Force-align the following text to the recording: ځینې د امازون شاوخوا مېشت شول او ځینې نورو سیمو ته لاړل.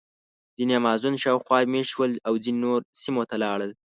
ځینې 0.57 0.73
د 0.77 0.77
امازون 0.81 1.15
شاوخوا 1.23 1.57
مېشت 1.73 1.91
شول 1.93 2.11
او 2.27 2.33
ځینې 2.43 2.59
نورو 2.65 2.87
سیمو 3.01 3.23
ته 3.29 3.35
لاړل. 3.43 3.71